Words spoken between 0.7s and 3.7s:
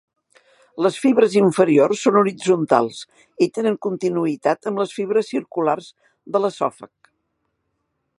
Les fibres inferiors són horitzontals i